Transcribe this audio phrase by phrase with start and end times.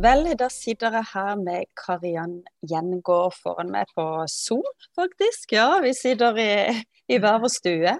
[0.00, 4.64] Vel, da sitter jeg her med Kariann Gjengård foran meg på Zoom,
[4.96, 5.52] faktisk.
[5.52, 6.52] Ja, vi sitter i,
[7.12, 7.92] i hver vår stue.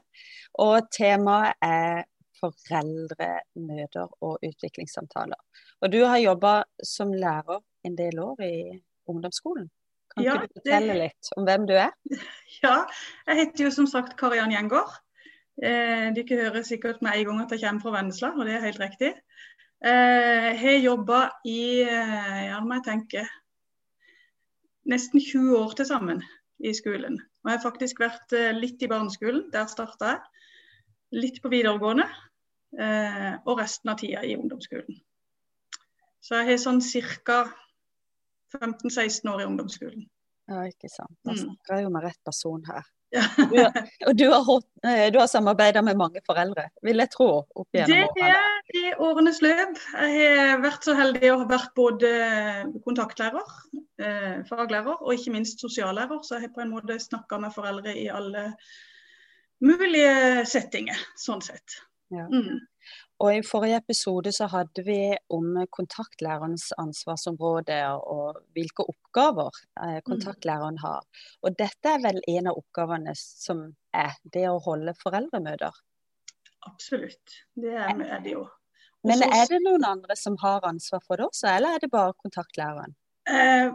[0.65, 2.07] Og temaet er
[2.41, 5.37] foreldremøter og utviklingssamtaler.
[5.85, 8.55] Og du har jobba som lærer en del år i
[9.05, 9.69] ungdomsskolen.
[10.15, 10.99] Kan ja, ikke du fortelle det...
[11.05, 11.93] litt om hvem du er?
[12.65, 12.79] Ja,
[13.29, 14.97] jeg heter jo som sagt Kariann Gjengård.
[15.61, 18.71] Eh, Dere hører sikkert med en gang at jeg kommer fra Vennesla, og det er
[18.71, 19.19] helt riktig.
[19.81, 23.23] Jeg eh, har jobba i eh, ja, må jeg tenke,
[24.93, 26.21] nesten 20 år til sammen
[26.61, 27.17] i skolen.
[27.41, 30.45] Og jeg har faktisk vært eh, litt i barneskolen, der starta jeg.
[31.17, 32.07] Litt på videregående.
[32.71, 35.01] Og resten av tida i ungdomsskolen.
[36.23, 36.79] Så jeg har sånn
[37.27, 37.41] ca.
[38.55, 40.05] 15-16 år i ungdomsskolen.
[40.47, 41.17] Ja, ikke sant.
[41.27, 41.41] Da mm.
[41.41, 42.87] snakker jeg jo med rett person her.
[43.11, 43.59] Du,
[44.07, 44.61] og du har,
[45.11, 47.29] du har samarbeida med mange foreldre, vil jeg tro?
[47.59, 49.81] opp gjennom Det er i årenes løp.
[49.99, 52.13] Jeg har vært så heldig å ha vært både
[52.87, 53.51] kontaktlærer,
[54.03, 56.23] eh, faglærer og ikke minst sosiallærer.
[56.23, 58.53] Så jeg har på en måte snakka med foreldre i alle
[59.65, 61.81] mulige settinger, sånn sett.
[62.15, 62.27] Ja.
[62.31, 62.63] Mm.
[63.21, 64.99] Og I forrige episode så hadde vi
[65.37, 67.77] om kontaktlærerens ansvarsområde
[68.09, 69.51] og hvilke oppgaver
[69.83, 70.07] eh, mm.
[70.07, 71.05] kontaktlæreren har.
[71.45, 75.77] Og dette er vel en av oppgavene som er det å holde foreldremøter?
[76.69, 78.47] Absolutt, det er, det jo.
[79.05, 82.17] Men er det noen andre som har ansvar for det også, eller er det bare
[82.21, 82.97] kontaktlæreren?
[83.29, 83.69] Eh,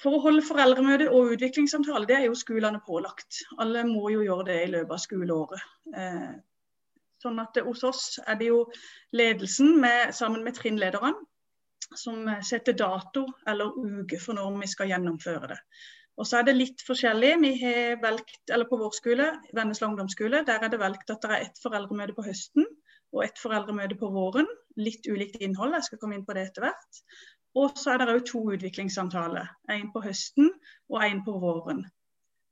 [0.00, 3.42] for å holde foreldremøte og utviklingssamtale, det er jo skolene pålagt.
[3.60, 5.66] Alle må jo gjøre det i løpet av skoleåret.
[7.20, 8.64] Eh, Sånn at Hos oss er det jo
[9.12, 11.14] ledelsen med, sammen med trinnlederen
[11.96, 15.58] som setter dato eller uke for når vi skal gjennomføre det.
[16.16, 17.32] Og så er det litt forskjellig.
[17.40, 19.26] Vi har velgt, eller På vår skole,
[19.56, 22.66] Vennesla ungdomsskole, der er det valgt at det er ett foreldremøte på høsten
[23.12, 24.46] og ett foreldremøte på våren.
[24.76, 27.00] Litt ulikt innhold, jeg skal komme inn på det etter hvert.
[27.56, 29.48] Og så er det òg to utviklingssamtaler.
[29.72, 30.52] En på høsten
[30.92, 31.82] og en på våren.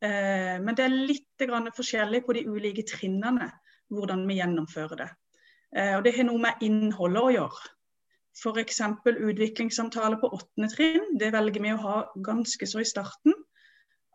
[0.03, 3.53] Eh, men det er litt forskjellig på de ulike trinnene
[3.94, 5.09] hvordan vi gjennomfører det.
[5.76, 7.75] Eh, og Det har noe med innholdet å gjøre.
[8.38, 8.81] F.eks.
[9.04, 11.16] utviklingssamtale på åttende trinn.
[11.19, 13.34] Det velger vi å ha ganske så i starten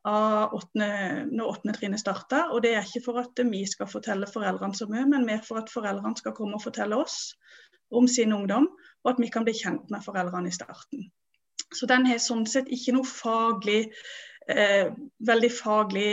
[0.07, 0.87] av 8.
[1.31, 2.51] når åttende trinnet starter.
[2.51, 5.59] Og det er ikke for at vi skal fortelle foreldrene så mye, men mer for
[5.59, 7.33] at foreldrene skal komme og fortelle oss
[7.93, 8.69] om sin ungdom,
[9.03, 11.09] og at vi kan bli kjent med foreldrene i starten.
[11.73, 13.91] Så den har sånn sett ikke noe faglig,
[14.47, 16.09] eh, veldig faglig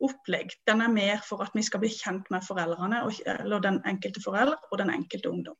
[0.00, 0.52] opplegg.
[0.66, 3.02] Den er mer for at vi skal bli kjent med foreldrene,
[3.38, 5.58] eller den enkelte forelder og den enkelte ungdom.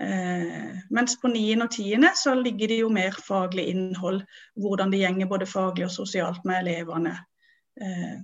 [0.00, 1.62] Eh, mens på 9.
[1.62, 2.08] og 10.
[2.18, 4.24] så ligger det jo mer faglig innhold.
[4.56, 7.16] Hvordan det gjenger både faglig og sosialt med elevene.
[7.80, 8.16] Eh,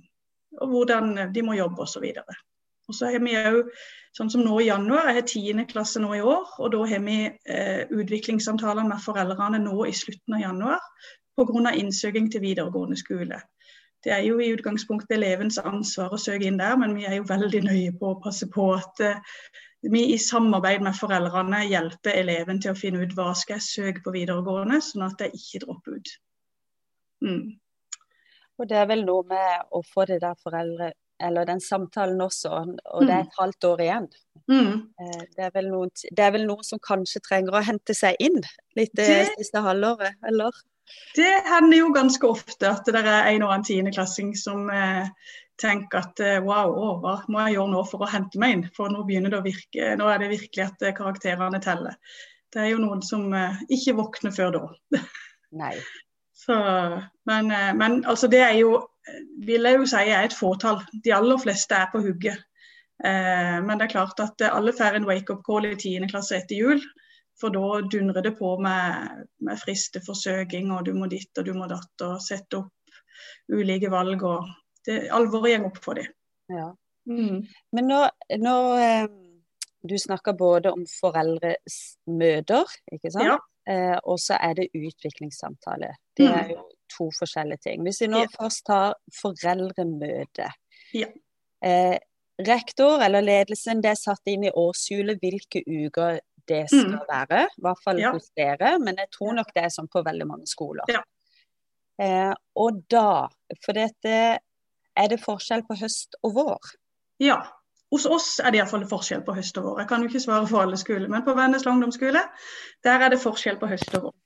[0.59, 2.09] og hvordan de må jobbe osv.
[2.89, 3.69] Og så har vi òg,
[4.17, 5.27] sånn som nå i januar, jeg har
[5.63, 5.65] 10.
[5.71, 10.35] klasse nå i år, og da har vi eh, utviklingssamtaler med foreldrene nå i slutten
[10.35, 10.81] av januar
[11.39, 11.71] pga.
[11.71, 13.39] innsøking til videregående skole.
[14.01, 17.27] Det er jo i utgangspunktet elevens ansvar å søke inn der, men vi er jo
[17.29, 19.19] veldig nøye på å passe på at uh,
[19.81, 24.03] vi i samarbeid med foreldrene hjelper eleven til å finne ut hva skal jeg søke
[24.05, 26.15] på videregående, sånn at jeg ikke dropper ut.
[27.25, 27.45] Mm.
[28.61, 30.91] Og Det er vel noe med å få det der foreldre,
[31.21, 33.29] eller den samtalen også, og det er mm.
[33.29, 34.07] et halvt år igjen.
[34.51, 34.75] Mm.
[35.01, 38.37] Eh, det, er noen, det, er vel noe som kanskje trenger å hente seg inn
[38.77, 40.61] litt det siste halvåret, eller?
[41.15, 45.09] Det hender jo ganske ofte at det er en og annen tiendeklassing som eh,
[45.61, 48.67] tenker at eh, wow, å, hva må jeg gjøre nå for å hente meg inn?
[48.75, 51.97] For nå begynner det å virke, nå er det virkelig at eh, karakterene teller.
[52.51, 54.63] Det er jo noen som eh, ikke våkner før da.
[55.61, 55.73] Nei.
[56.41, 56.55] Så,
[57.29, 58.79] men, eh, men, altså det er jo,
[59.45, 60.81] vil jeg jo si, er et fåtall.
[61.05, 62.39] De aller fleste er på hugget.
[63.03, 66.09] Eh, men det er klart at alle får en wake-up call i 10.
[66.11, 66.81] klasse etter jul.
[67.41, 71.67] For da dundrer det på med, med fristeforsøking, og du må ditt og du må
[71.71, 73.01] datt, og sette opp
[73.51, 74.23] ulike valg.
[74.23, 74.49] og
[74.85, 76.11] det, Alvoret går opp for dem.
[76.51, 76.69] Ja.
[77.09, 77.41] Mm.
[77.73, 78.01] Men nå,
[78.43, 79.07] nå eh,
[79.81, 83.25] Du snakker både om foreldremøter, ikke sant?
[83.25, 83.39] Ja.
[83.69, 85.95] Eh, og så er det utviklingssamtale.
[86.17, 86.51] Det er mm.
[86.53, 87.81] jo to forskjellige ting.
[87.85, 88.29] Hvis vi nå ja.
[88.35, 90.51] først tar foreldremøte.
[90.93, 91.09] Ja.
[91.65, 91.97] Eh,
[92.45, 96.19] rektor eller ledelsen det er satt inn i årshjulet hvilke uker
[96.49, 97.07] det skal mm.
[97.09, 97.41] være.
[97.57, 98.11] I hvert fall ja.
[98.15, 100.89] hos dere, men jeg tror nok det er sånn på veldig mange skoler.
[100.91, 101.03] Ja.
[102.01, 103.27] Eh, og da,
[103.61, 104.15] for dette
[104.97, 106.71] er det forskjell på høst og vår?
[107.21, 107.41] Ja,
[107.91, 109.83] hos oss er det iallfall forskjell på høst og vår.
[109.83, 112.23] Jeg kan jo ikke svare for alle skoler, men på Vennesla ungdomsskole
[112.87, 114.17] der er det forskjell på høst og vår.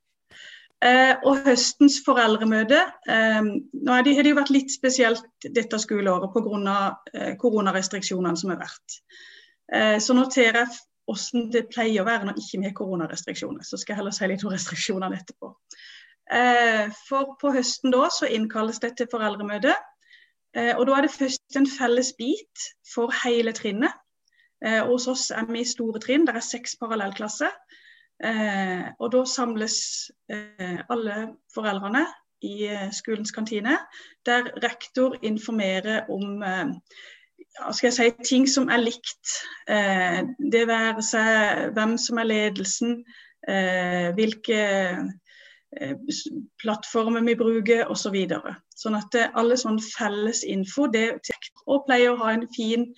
[0.86, 2.78] Eh, og høstens foreldremøte
[3.10, 6.82] eh, Nå har det, jo vært litt spesielt dette skoleåret pga.
[7.14, 9.00] Eh, koronarestriksjonene som har vært.
[9.74, 13.66] Eh, så noterer jeg hvordan det pleier å være når ikke vi har koronarestriksjoner.
[13.66, 15.52] Så skal jeg heller si litt om restriksjonene etterpå.
[16.34, 19.76] Eh, for på høsten da så innkalles det til foreldremøte.
[20.56, 23.94] Eh, og da er det først en felles bit for hele trinnet.
[24.66, 27.54] Eh, hos oss er vi i store trinn, det er seks parallellklasser.
[28.16, 29.74] Og da samles
[30.32, 31.16] alle
[31.52, 32.06] foreldrene
[32.48, 33.74] i skolens kantine,
[34.24, 36.40] der rektor informerer om
[37.72, 39.36] skal jeg si, ting som er likt.
[40.52, 42.98] det være seg hvem som er ledelsen,
[44.18, 44.60] hvilke
[46.62, 48.08] plattformer vi bruker osv.
[48.08, 48.56] Så videre.
[48.76, 51.08] sånn at alle sånn felles info det
[51.66, 52.90] og pleier å ha en fin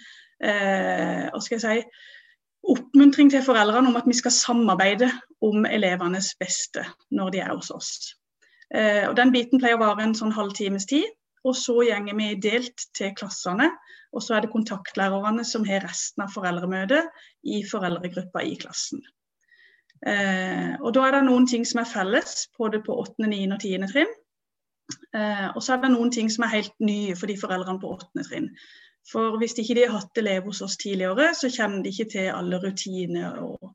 [0.44, 2.06] eh, hva skal jeg si,
[2.68, 5.10] oppmuntring til foreldrene om at vi skal samarbeide
[5.46, 6.84] om elevenes beste
[7.14, 7.92] når de er hos oss.
[8.74, 11.08] Eh, og Den biten pleier å vare en sånn halvtimes tid.
[11.48, 13.70] Og så gjenger vi delt til klassene.
[14.16, 17.10] Og så er det kontaktlærerne som har resten av foreldremøtet
[17.48, 19.04] i foreldregruppa i klassen.
[20.06, 23.44] Eh, og Da er det noen ting som er felles, både på 8., 9.
[23.52, 23.88] og 10.
[23.92, 24.14] trinn.
[25.14, 27.96] Eh, og så er det noen ting som er helt nye for de foreldrene på
[27.98, 28.26] 8.
[28.30, 28.52] trinn.
[29.08, 32.32] For hvis ikke de har hatt elev hos oss tidligere, så kjenner de ikke til
[32.34, 33.72] alle rutiner og,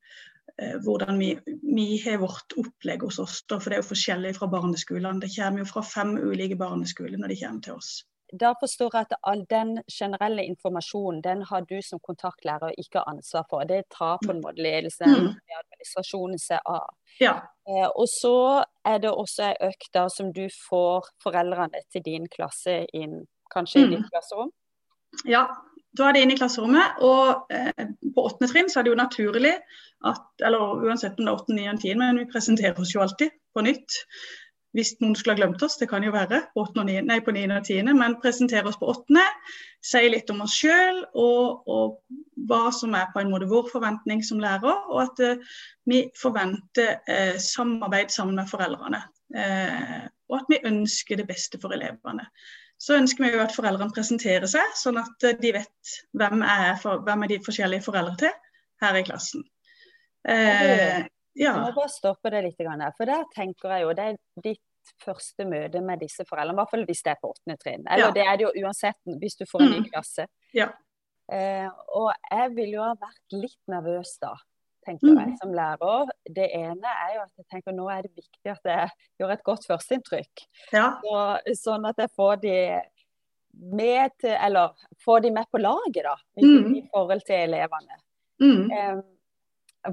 [0.85, 1.33] hvordan vi,
[1.63, 3.41] vi, har vårt opplegg hos oss.
[3.49, 5.21] for det er jo forskjellig fra barneskolene.
[5.23, 7.93] Det kommer jo fra fem ulike barneskoler når de kommer til oss.
[8.41, 13.45] Da forstår jeg at all den generelle informasjonen den har du som kontaktlærer ikke ansvar
[13.51, 13.65] for.
[13.69, 15.27] Det tar på en måte ledelsen mm.
[15.29, 16.95] i administrasjonen seg av.
[17.21, 17.35] Ja.
[17.69, 22.87] Eh, og så er det også ei økt som du får foreldrene til din klasse
[22.97, 23.85] inn, kanskje mm.
[23.85, 24.55] i ditt klasserom?
[25.29, 25.45] Ja,
[25.99, 27.01] da er det inne i klasserommet.
[27.05, 29.57] Og eh, på åttende trinn så er det jo naturlig
[30.03, 33.31] at Eller uansett om det er åttende, niende, tiende, men vi presenterer oss jo alltid
[33.55, 34.01] på nytt.
[34.75, 36.81] Hvis noen skulle ha glemt oss, det kan jo være på, 8.
[36.81, 37.45] og 9, nei, på 9.
[37.55, 39.23] og 10., men presentere oss på åttende.
[39.85, 42.01] Si litt om oss sjøl og, og,
[42.49, 44.89] hva som er på en måte vår forventning som lærer.
[44.91, 45.55] Og at eh,
[45.87, 49.05] vi forventer eh, samarbeid sammen med foreldrene.
[49.37, 50.03] Eh,
[50.33, 52.27] og at vi ønsker det beste for elevene
[52.83, 56.75] så ønsker vi jo at foreldrene presenterer seg, sånn at eh, de vet hvem er,
[56.83, 58.33] for, hvem er de forskjellige foreldre til
[58.83, 59.45] her i klassen.
[60.29, 61.05] Eh,
[61.39, 61.53] ja.
[61.55, 62.61] Jeg må bare stoppe det litt,
[62.99, 66.73] for der tenker jeg jo det er ditt første møte med disse foreldrene, i hvert
[66.73, 67.85] fall hvis det er på åttende trinn.
[67.87, 68.15] Eller ja.
[68.17, 69.91] det er det jo uansett hvis du får en ny mm.
[69.93, 70.27] klasse.
[70.59, 70.73] Ja.
[71.33, 74.35] Eh, og jeg ville jo ha vært litt nervøs da
[74.87, 75.37] tenker jeg, mm.
[75.41, 76.11] som lærer.
[76.39, 78.91] Det ene er jo at jeg tenker nå er det viktig at jeg
[79.21, 80.45] gjør et godt førsteinntrykk.
[80.75, 80.89] Ja.
[81.03, 81.23] Så,
[81.61, 82.57] sånn at jeg får de
[83.53, 84.73] med til, eller
[85.05, 86.75] får de med på laget, da, mm.
[86.79, 87.99] i forhold til elevene.
[88.43, 88.71] Mm.
[88.73, 89.03] Um,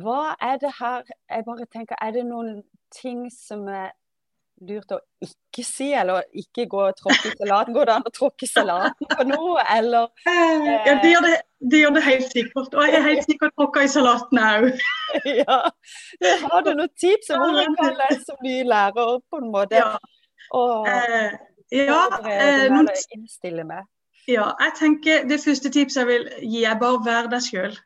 [0.01, 2.61] hva er det her Jeg bare tenker, er det noen
[2.93, 3.91] ting som er
[4.65, 7.75] lurt å ikke si, eller ikke gå og tråkke i salaten?
[7.75, 10.09] Går det an å tråkke i salaten på noe, eller?
[10.29, 11.35] Eh, ja, det gjør det,
[11.73, 12.73] det gjør det, helt sikkert.
[12.73, 14.69] Og jeg er helt sikkert tråkka i salaten òg.
[15.41, 15.59] ja.
[16.45, 19.93] Har du noen tips om hvordan kan lese som ny lærer på en måte ja.
[20.57, 21.37] og, eh,
[21.75, 22.91] ja, eh, noen...
[23.15, 23.87] innstille med?
[24.29, 27.77] Ja, jeg tenker Det første tipset jeg vil gi, er bare vær deg sjøl.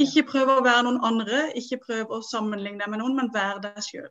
[0.00, 3.60] Ikke prøv å være noen andre, ikke prøv å sammenligne deg med noen, men vær
[3.62, 4.08] deg sjøl.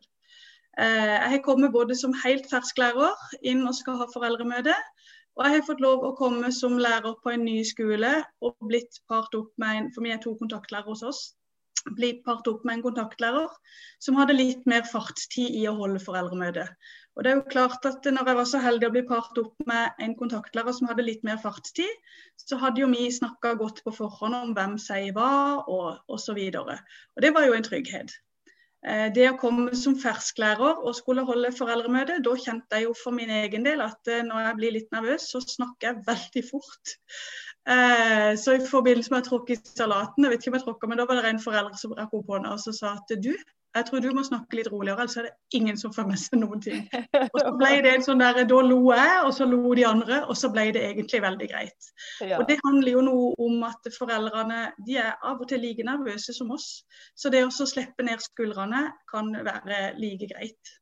[0.80, 4.76] Eh, jeg har kommet både som helt fersk lærer inn og skal ha foreldremøte.
[5.36, 8.12] Og jeg har fått lov å komme som lærer på en ny skole
[8.44, 11.22] og blitt part opp med en For vi er to kontaktlærere hos oss.
[11.98, 13.52] Blitt part opp med en kontaktlærer
[14.04, 16.68] som hadde litt mer fartstid i å holde foreldremøte.
[17.16, 19.66] Og det er jo klart at når jeg var så heldig å bli part opp
[19.68, 21.90] med en kontaktlærer som hadde litt mer fartstid,
[22.40, 25.32] så hadde jo vi snakka godt på forhånd om hvem sier hva,
[25.68, 26.40] og osv.
[26.62, 28.14] Og, og det var jo en trygghet.
[28.82, 33.14] Eh, det å komme som fersklærer og skulle holde foreldremøte, da kjente jeg jo for
[33.14, 36.96] min egen del at eh, når jeg blir litt nervøs, så snakker jeg veldig fort.
[37.70, 40.90] Eh, så i forbindelse med å tråkke i salaten, jeg vet ikke om jeg tråkka,
[40.90, 43.36] men da var det en forelder som rakk opp hånda og sa at du,
[43.76, 46.42] jeg tror du må snakke litt roligere, ellers er det ingen som får med seg
[46.42, 46.82] noen ting.
[47.32, 50.20] Og så ble det en sånn der, Da lo jeg, og så lo de andre,
[50.26, 51.90] og så ble det egentlig veldig greit.
[52.20, 52.42] Ja.
[52.42, 56.36] Og Det handler jo noe om at foreldrene de er av og til like nervøse
[56.36, 56.84] som oss.
[57.16, 60.76] Så det å slippe ned skuldrene kan være like greit.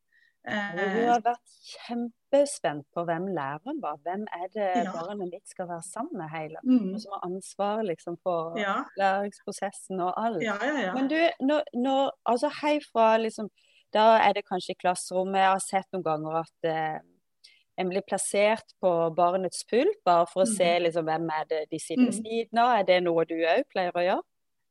[0.47, 3.99] Vi har vært kjempespent på hvem læreren var.
[4.05, 4.93] Hvem er det ja.
[4.95, 6.61] barnet mitt skal være sammen med hele?
[6.63, 6.93] Mm.
[6.93, 8.79] Og som har ansvar liksom, for ja.
[8.97, 10.41] læringsprosessen og alt.
[10.43, 10.55] Ja,
[10.95, 13.51] Men du, når, når, altså herfra liksom
[13.93, 15.39] Da er det kanskje i klasserommet.
[15.41, 16.99] Jeg har sett noen ganger at eh,
[17.81, 20.51] en blir plassert på barnets pult, bare for å mm.
[20.51, 22.19] se liksom, hvem er det de sitter ved mm.
[22.19, 22.73] siden av.
[22.75, 24.25] Er det noe du òg pleier å gjøre?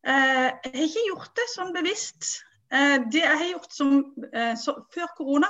[0.06, 2.28] Eh, jeg har ikke gjort det sånn bevisst.
[2.74, 3.96] Eh, det jeg har gjort som,
[4.32, 5.48] eh, så, Før korona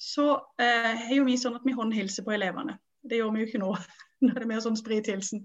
[0.00, 2.78] så eh, har vi sånn at vi håndhilser på elevene.
[3.04, 3.70] Det gjør vi jo ikke nå.
[4.24, 5.42] Nå er det mer sånn sprithilsen.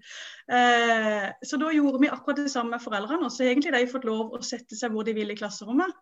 [0.47, 3.27] Så da gjorde vi akkurat det samme med foreldrene.
[3.27, 5.97] Og så egentlig de fått lov å sette seg hvor de vil i klasserommet.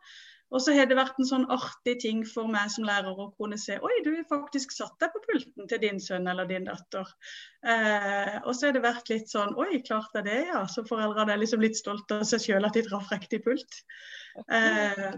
[0.56, 3.58] Og så har det vært en sånn artig ting for meg som lærer å kunne
[3.60, 7.10] se Oi, du faktisk satt deg på pulten til din sønn eller din datter.
[7.68, 10.64] Eh, og så har det vært litt sånn Oi, klart er det, ja.
[10.72, 13.82] Så foreldrene er liksom litt stolte av seg sjøl at de traff riktig pult.
[14.46, 15.12] Eh,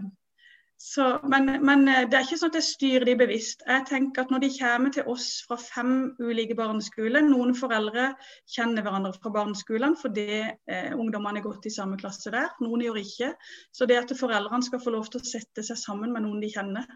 [0.82, 3.60] så, men, men, eh, det er ikke sånn at jeg styrer de bevisst.
[3.68, 8.06] Jeg tenker at Når de kommer til oss fra fem ulike barneskoler Noen foreldre
[8.48, 12.48] kjenner hverandre fra barneskolen fordi eh, ungdommene har gått i samme klasse der.
[12.64, 13.28] Noen gjør ikke.
[13.76, 16.52] Så det at foreldrene skal få lov til å sette seg sammen med noen de
[16.56, 16.88] kjenner,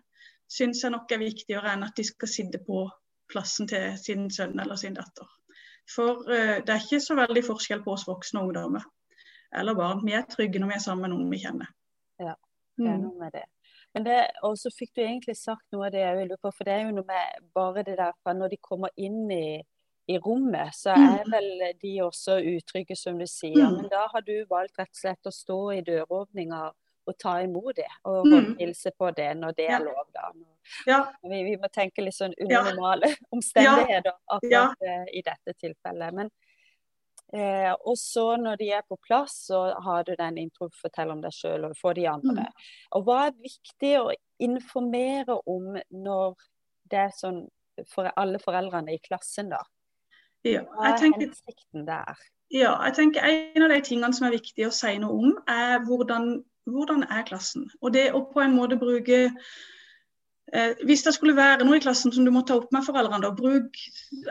[0.49, 2.87] syns jeg nok er viktigere enn at de skal sitte på
[3.29, 5.29] plassen til sin sønn eller sin datter.
[5.93, 8.89] For eh, det er ikke så veldig forskjell på oss voksne og ungdommer
[9.55, 10.07] eller barn.
[10.09, 11.69] Vi er trygge når vi er sammen med noen vi kjenner.
[12.23, 12.35] Ja,
[12.79, 13.05] det er mm.
[13.05, 13.45] noe med det.
[13.95, 16.67] Men det, og så fikk du egentlig sagt noe av det jeg lurer på, for
[16.67, 19.61] det er jo noe med bare det der fra når de kommer inn i,
[20.11, 21.35] i rommet, så er mm.
[21.35, 23.63] vel de også utrygge, som du sier.
[23.63, 23.77] Mm.
[23.79, 26.65] Men da har du valgt rett og slett å stå i døråpninga
[27.05, 28.55] og ta imot det, og mm.
[28.59, 30.07] hilse på det når det er lov.
[30.15, 30.31] da.
[30.89, 31.01] Ja.
[31.23, 34.97] Vi, vi, må tenke litt sånn unormale normale omstendigheter akkurat ja.
[35.13, 36.17] i dette tilfellet.
[36.17, 36.33] Men
[37.33, 41.23] Eh, og så når de er på plass, så har du den intro, fortell om
[41.25, 42.45] deg sjøl og få de andre.
[42.47, 42.65] Mm.
[42.99, 44.13] Og hva er viktig å
[44.45, 46.37] informere om når
[46.91, 47.45] det er sånn
[47.91, 49.63] for alle foreldrene i klassen, da?
[50.47, 52.21] Ja, hva er tenker, hensikten der?
[52.53, 55.81] Ja, jeg tenker En av de tingene som er viktig å si noe om, er
[55.89, 56.37] hvordan,
[56.71, 57.67] hvordan er klassen.
[57.81, 59.31] Og det å på en måte bruke
[60.53, 63.31] Eh, hvis det skulle være noe i klassen som du må ta opp med foreldrene,
[63.37, 63.79] bruk,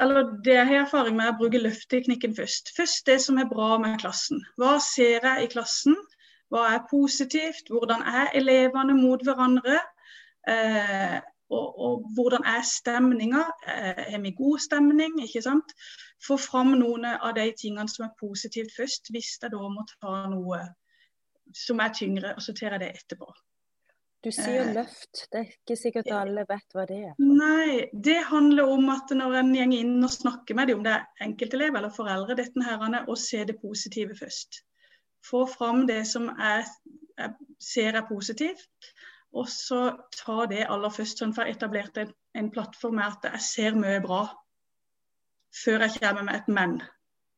[0.02, 2.74] eller det jeg har erfaring med, er å bruke løfteknikken først.
[2.78, 4.44] Først det som er bra med klassen.
[4.62, 5.98] Hva ser jeg i klassen?
[6.54, 7.72] Hva er positivt?
[7.74, 9.80] Hvordan er elevene mot hverandre?
[10.50, 11.18] Eh,
[11.54, 13.44] og, og, hvordan er stemninga?
[13.68, 15.18] Eh, har vi god stemning?
[15.26, 15.74] ikke sant?
[16.28, 20.28] Få fram noen av de tingene som er positivt først, hvis jeg da må ta
[20.32, 20.62] noe
[21.58, 23.34] som er tyngre, og jeg det etterpå.
[24.24, 27.16] Du sier eh, løft, det er ikke sikkert alle vet hva det er.
[27.20, 30.94] Nei, det handler om at når en går inn og snakker med dem, om det
[30.96, 34.62] er enkeltelev eller foreldre, dette herrene, å se det positive først.
[35.24, 36.70] Få fram det som jeg,
[37.20, 38.94] jeg ser er positivt,
[39.36, 39.82] og så
[40.16, 41.20] ta det aller først.
[41.20, 44.24] Sånn for jeg etablerte en, en plattform med at jeg ser mye bra,
[45.64, 46.80] før jeg kommer med et men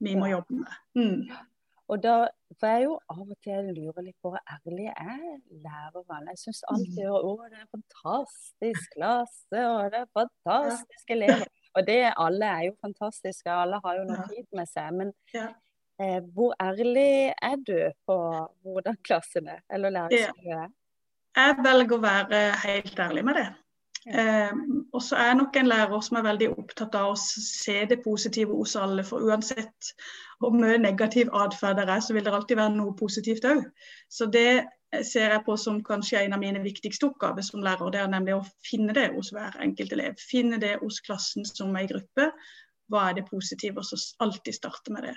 [0.06, 0.82] vi må jobbe med.
[1.00, 1.46] Mm.
[1.92, 2.16] Og da
[2.60, 5.20] for jeg jo av og til lurer litt på hvor ærlig er
[5.66, 6.34] lærerne.
[6.34, 7.18] Jeg syns alltid mm.
[7.18, 11.52] å, det er fantastisk klasse, og det er fantastiske elever.
[11.76, 14.96] Og det alle er jo fantastiske, alle har jo noe tid med seg.
[14.96, 17.78] Men eh, hvor ærlig er du
[18.08, 18.18] på
[18.64, 20.74] hvordan klassen er, eller læringsmiljøet er?
[21.36, 23.48] Jeg velger å være helt ærlig med det.
[24.06, 24.54] Eh,
[24.94, 28.00] og så er jeg nok en lærer som er veldig opptatt av å se det
[28.06, 29.04] positive hos alle.
[29.04, 29.92] For uansett
[30.40, 33.64] hvor mye negativ atferd det er, så vil det alltid være noe positivt òg.
[34.12, 34.66] Så det
[35.04, 37.92] ser jeg på som kanskje en av mine viktigste oppgaver som lærer.
[37.92, 40.20] Det er nemlig å finne det hos hver enkelt elev.
[40.22, 42.30] Finne det hos klassen som er i gruppe.
[42.92, 43.82] Hva er det positive?
[43.82, 45.16] Og så alltid starte med det.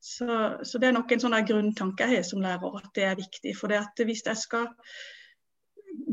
[0.00, 0.26] Så,
[0.62, 3.56] så det er nok en sånn grunntanke jeg har som lærer, at det er viktig.
[3.58, 4.68] For det at hvis jeg skal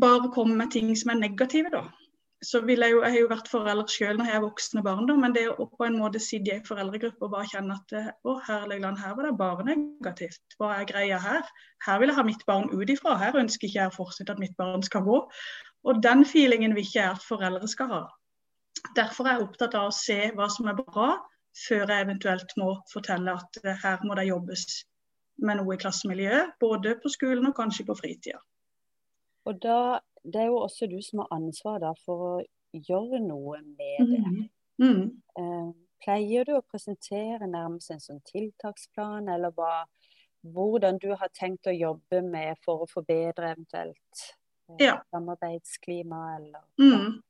[0.02, 1.86] bare komme med ting som er negative, da,
[2.44, 5.06] så vil jeg jo, jeg har jo vært forelder selv når jeg er voksne barn,
[5.10, 7.96] da, men det å på en måte sitte i en foreldregruppe og bare kjenne at
[8.28, 10.58] å herlig land, her var det bare negativt.
[10.60, 11.48] Hva er greia her?
[11.86, 13.16] Her vil jeg ha mitt barn ut ifra.
[13.22, 15.22] Her ønsker ikke jeg fortsatt at mitt barn skal gå.
[15.86, 18.02] Og den feelingen vil ikke jeg at foreldre skal ha.
[18.98, 21.14] Derfor er jeg opptatt av å se hva som er bra,
[21.56, 24.84] før jeg eventuelt må fortelle at her må det jobbes
[25.46, 28.42] med noe i klassemiljøet, både på skolen og kanskje på fritida.
[29.46, 29.80] Og da
[30.34, 32.36] det er jo også du som har ansvar for å
[32.76, 34.22] gjøre noe med det.
[34.26, 34.46] Mm.
[34.82, 35.04] Mm.
[35.40, 35.68] Eh,
[36.04, 39.86] pleier du å presentere nærmest en sånn tiltaksplan, eller hva,
[40.56, 44.26] hvordan du har tenkt å jobbe med for å forbedre eventuelt
[44.74, 44.98] eh, ja.
[45.14, 46.26] samarbeidsklima?
[46.40, 47.22] Eller, mm.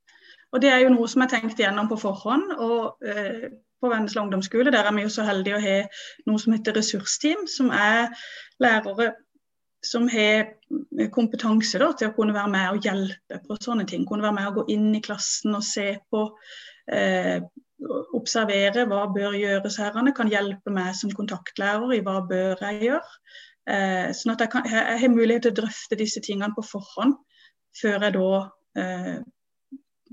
[0.55, 2.55] Og Det er jo noe som er tenkt gjennom på forhånd.
[2.57, 5.77] og eh, På Vennesla ungdomsskole der er vi jo så heldige å ha
[6.29, 8.09] noe som heter ressursteam, som er
[8.63, 9.11] lærere
[9.85, 10.49] som har
[11.13, 14.05] kompetanse da, til å kunne være med og hjelpe på sånne ting.
[14.07, 16.25] Kunne være med og gå inn i klassen og se på,
[16.91, 17.39] eh,
[18.15, 19.97] observere hva bør gjøres her.
[20.15, 23.19] Kan hjelpe meg som kontaktlærer i hva bør jeg gjøre.
[23.65, 27.15] Eh, sånn at jeg, kan, jeg, har mulighet til å drøfte disse tingene på forhånd,
[27.75, 28.29] før jeg da
[28.77, 29.15] eh,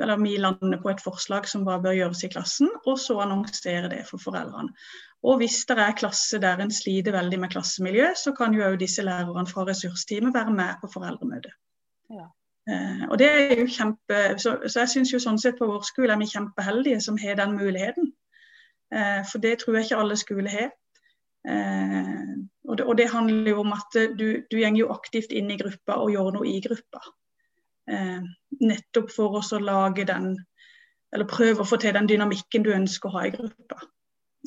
[0.02, 3.90] eller vi lander på et forslag som hva bør gjøres i klassen, og så annonsere
[3.92, 4.74] det for foreldrene.
[5.22, 8.80] Og hvis det er klasse der en sliter veldig med klassemiljø, så kan jo òg
[8.80, 11.54] disse lærerne fra ressursteamet være med på foreldremøtet.
[12.10, 12.26] Ja.
[12.70, 15.86] Eh, og det er jo kjempe, så, så jeg syns jo sånn sett på vår
[15.86, 18.12] skole er vi kjempeheldige som har den muligheten.
[18.94, 20.70] Eh, for det tror jeg ikke alle skoler har.
[21.48, 22.34] Eh,
[22.68, 25.58] og, det, og, det, handler jo om at du, du går jo aktivt inn i
[25.58, 27.02] gruppa og gjør noe i gruppa.
[27.90, 28.22] Eh,
[28.62, 30.36] nettopp for å lage den
[31.12, 33.82] Eller prøve å få til den dynamikken du ønsker å ha i gruppa.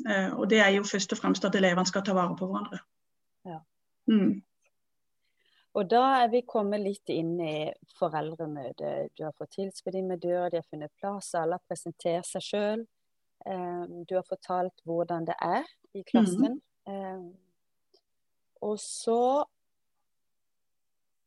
[0.09, 2.79] Eh, og det er jo først og fremst at elevene skal ta vare på hverandre.
[3.45, 3.59] Ja.
[4.09, 4.41] Mm.
[5.77, 9.13] Og da er vi kommet litt inn i foreldremøtet.
[9.13, 12.47] Du har fått tilskudd inn med døra, de har funnet plass, alle har presentert seg
[12.49, 12.85] sjøl.
[13.45, 16.61] Eh, du har fortalt hvordan det er i klassen.
[16.89, 17.33] Mm.
[18.65, 19.45] Og så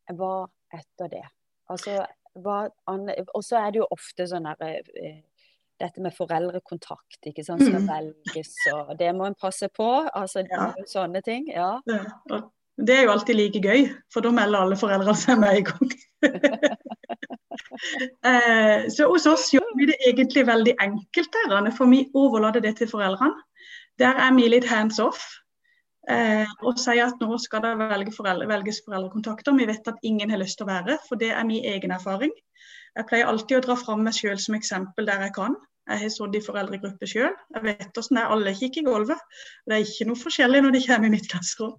[0.09, 1.27] Hva etter det?
[1.69, 2.05] Altså,
[2.39, 5.23] Og så er det jo ofte sånn her eh,
[5.79, 7.89] dette med foreldrekontakt, ikke sant, skal mm.
[7.89, 9.89] velges, og det må en passe på.
[10.11, 10.73] Altså ja.
[10.91, 11.49] sånne ting.
[11.55, 11.77] Ja.
[11.87, 12.41] ja.
[12.79, 15.97] Det er jo alltid like gøy, for da melder alle foreldrene seg med en gang.
[18.27, 22.73] Eh, så hos oss gjør vi det egentlig veldig enkelt der, for vi overlater det
[22.81, 23.37] til foreldrene.
[24.03, 25.23] Der er vi litt hands off.
[26.09, 29.57] Eh, og sier at nå skal det velge foreldre, velges foreldrekontakter.
[29.59, 32.33] Vi vet at ingen har lyst til å være, for det er min egen erfaring.
[32.97, 35.59] Jeg pleier alltid å dra fram meg sjøl som eksempel der jeg kan.
[35.89, 37.37] Jeg har sittet i foreldregruppe sjøl.
[37.55, 38.33] Jeg vet hvordan det er.
[38.35, 39.39] Alle kikker i gulvet.
[39.65, 41.79] Det er ikke noe forskjellig når de kommer i mitt klasserom.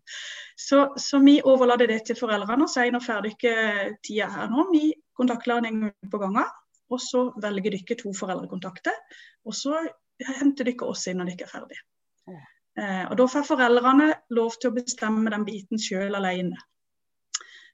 [0.59, 3.53] Så, så vi overlater det til foreldrene og sier nå ferdig ikke
[4.05, 4.65] tida her nå.
[4.73, 6.49] Vi kontakter en gang på gangen.
[6.89, 8.97] Og så velger dere to foreldrekontakter.
[9.45, 9.77] Og så
[10.39, 11.85] henter dere oss inn når dere er ferdige.
[12.79, 16.57] Eh, og Da får foreldrene lov til å bestemme den biten sjøl alene.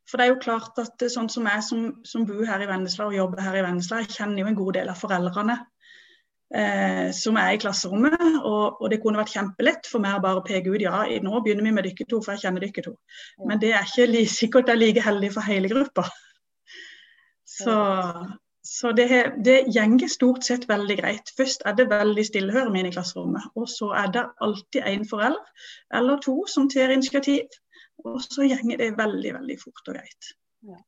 [0.10, 3.08] For det er jo klart at sånn som jeg som, som bor her i Vennesla
[3.10, 5.56] og jobber her i Vennesla, jeg kjenner jo en god del av foreldrene
[6.54, 8.18] eh, som er i klasserommet.
[8.44, 11.66] Og, og, det kunne vært kjempelett for meg å bare peke ut ja, nå begynner
[11.66, 12.96] vi med dere to, for jeg kjenner dere to.
[13.50, 16.06] Men det er ikke sikkert det er like heldig for hele gruppa.
[17.56, 17.74] Så,
[18.66, 19.08] så det,
[19.46, 21.30] det gjenger stort sett veldig greit.
[21.38, 23.46] Først er det veldig stillehørende inne i klasserommet.
[23.54, 27.46] Og så er det alltid en forelder eller to som tar initiativ.
[28.04, 30.34] Og så gjenger det veldig, veldig fort og greit.
[30.66, 30.82] Ja.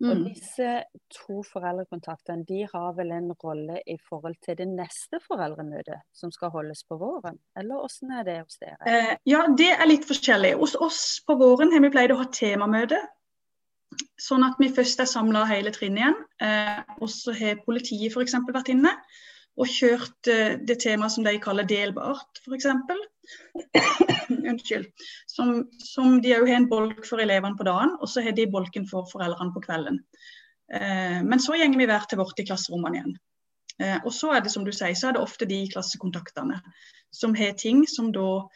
[0.00, 0.22] Og mm.
[0.30, 0.68] disse
[1.12, 6.54] to foreldrekontaktene de har vel en rolle i forhold til det neste foreldremøtet som skal
[6.54, 8.80] holdes på våren, eller hvordan er det hos dere?
[8.88, 10.54] Eh, ja, det er litt forskjellig.
[10.62, 13.02] Hos oss på våren har vi pleid å ha temamøte.
[14.20, 16.18] Sånn at vi først er samla hele trinnet igjen.
[16.46, 18.36] Eh, og så har politiet f.eks.
[18.52, 18.94] vært inne
[19.60, 22.68] og kjørt eh, det temaet som de kaller delbart, f.eks.
[24.50, 24.86] Unnskyld.
[25.28, 28.46] Som, som de òg har en bolk for elevene på dagen, og så har de
[28.50, 30.00] bolken for foreldrene på kvelden.
[30.72, 33.18] Eh, men så går vi hver til vårt i klasserommene igjen.
[33.80, 36.60] Eh, og så er det som du sier, så er det ofte de klassekontaktene
[37.10, 38.46] som har ting som da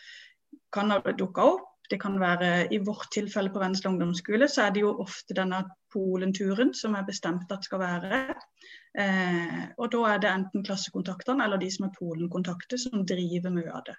[0.75, 1.71] kan dukke opp.
[1.91, 5.63] Det kan være I vårt tilfelle på Vennesla ungdomsskole så er det jo ofte denne
[5.93, 8.23] Polenturen som er bestemt at skal være.
[8.99, 13.71] Eh, og Da er det enten klassekontaktene eller de som er Polen-kontakter som driver mye
[13.71, 13.97] av det.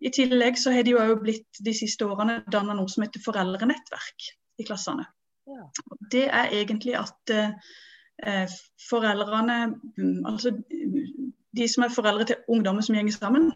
[0.00, 4.28] I tillegg så har de jo blitt de siste årene danna noe som heter foreldrenettverk
[4.62, 5.08] i klassene.
[5.48, 5.64] Ja.
[6.12, 9.58] Det er egentlig at eh, foreldrene,
[10.28, 10.52] altså
[11.56, 13.50] de som er foreldre til ungdommer som gjenger sammen,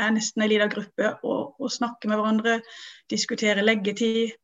[0.00, 2.58] er nesten en liten gruppe og, og snakker med hverandre,
[3.12, 4.36] diskuterer leggetid,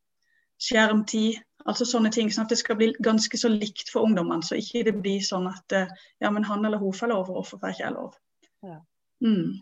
[0.63, 4.45] skjermtid, Altså sånne ting, sånn at det skal bli ganske så likt for ungdommene.
[4.47, 7.41] Så ikke det blir sånn at eh, ja, men han eller hun får lov, og
[7.41, 8.19] hvorfor får ikke jeg lov.
[8.67, 8.77] Ja.
[9.25, 9.57] Mm.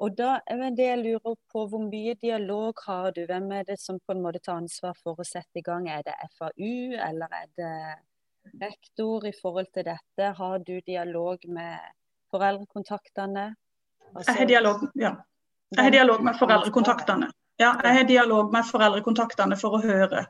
[0.00, 3.26] Og da er det jeg lurer på, Hvor mye dialog har du?
[3.28, 5.90] Hvem er det som på en måte tar ansvar for å sette i gang?
[5.92, 7.74] Er det FAU, eller er det
[8.62, 10.30] rektor i forhold til dette?
[10.38, 11.92] Har du dialog med
[12.32, 13.50] foreldrekontaktene?
[14.14, 15.12] Altså, jeg har dialog, ja.
[15.76, 17.30] Jeg har dialog med foreldrekontaktene.
[17.60, 20.24] Ja, jeg har dialog med foreldrekontaktene for å høre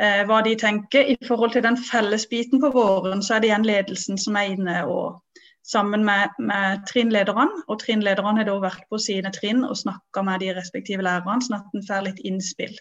[0.00, 1.12] eh, hva de tenker.
[1.12, 4.80] I forhold til den fellesbiten på våren, så er det igjen ledelsen som er inne
[4.90, 5.20] og
[5.66, 7.62] sammen med, med trinnlederne.
[7.68, 11.60] Og trinnlederne har da vært på sine trinn og snakka med de respektive lærerne, sånn
[11.60, 12.74] at en får litt innspill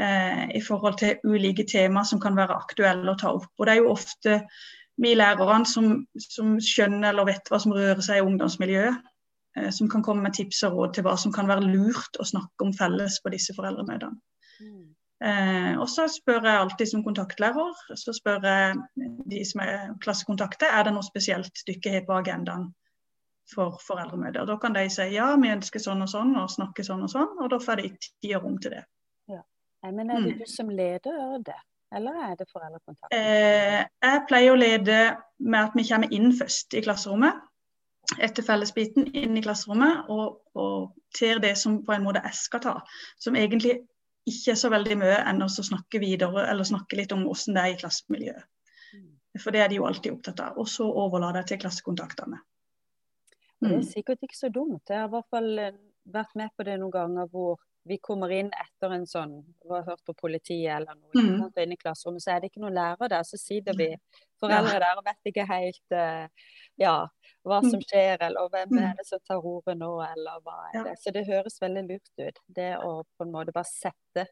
[0.00, 3.50] eh, i forhold til ulike tema som kan være aktuelle å ta opp.
[3.58, 4.40] Og det er jo ofte
[5.00, 9.11] vi lærerne som, som skjønner eller vet hva som rører seg i ungdomsmiljøet.
[9.56, 12.24] Eh, som kan komme med tips og råd til hva som kan være lurt å
[12.24, 14.16] snakke om felles på disse foreldremøtene.
[14.62, 14.84] Mm.
[15.22, 18.78] Eh, og så spør jeg alltid som kontaktlærer så spør jeg
[19.30, 22.70] de som er klassekontakter, er det noe spesielt dere har på agendaen
[23.52, 24.48] for foreldremøter.
[24.48, 27.36] Da kan de si ja, vi ønsker sånn og sånn og snakke sånn og sånn,
[27.38, 28.82] og da får de tid og rom til det.
[29.30, 29.44] Ja.
[29.84, 30.40] Men er det mm.
[30.40, 31.60] du som leder det,
[31.92, 33.12] eller er det foreldrekontakt?
[33.12, 35.00] Eh, jeg pleier å lede
[35.44, 37.44] med at vi kommer inn først i klasserommet
[38.18, 42.62] etter fellesbiten inn i klasserommet og, og til det som på en måte jeg skal
[42.64, 42.74] ta.
[43.20, 43.78] Som egentlig
[44.28, 47.64] ikke er så veldig mye enn å snakke videre eller snakke litt om hvordan det
[47.64, 48.48] er i klassemiljøet.
[49.40, 50.58] For det er de jo alltid opptatt av.
[50.60, 52.40] Og så overlate det til klassekontaktene.
[53.62, 53.68] Mm.
[53.68, 53.90] det er mm.
[53.94, 54.82] sikkert ikke så dumt.
[54.90, 55.76] Jeg har i hvert fall eh,
[56.12, 59.82] vært med på det noen ganger hvor vi kommer inn etter en sånn Vi har
[59.86, 61.10] hørt på politiet eller noe.
[61.14, 61.48] Mm.
[61.64, 63.24] Inn i klasserommet, så er det ikke noen lærer der.
[63.26, 63.88] Så sitter vi
[64.42, 66.94] foreldre der og vet ikke helt uh, ja,
[67.46, 67.86] hva som mm.
[67.88, 69.00] skjer, eller hvem er mm.
[69.00, 70.94] det som tar ordet nå, eller hva er det.
[71.02, 72.40] Så det høres veldig lurt ut.
[72.46, 74.28] Det å på en måte bare sette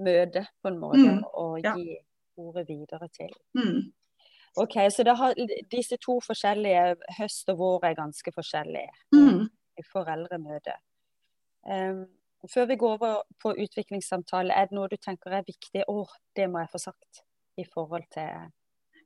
[0.00, 1.22] møtet på en måte mm.
[1.40, 2.00] og gi
[2.40, 3.32] ordet videre til.
[3.56, 3.86] Mm.
[4.56, 5.36] OK, så har,
[5.72, 9.42] disse to forskjellige, høst og vår, er ganske forskjellige mm.
[9.76, 10.80] i foreldremøtet.
[11.66, 12.06] Um,
[12.52, 15.84] før vi går over på utviklingssamtale, er det noe du tenker er viktig?
[15.88, 16.04] Å,
[16.36, 17.22] det må jeg få sagt.
[17.56, 18.50] I forhold til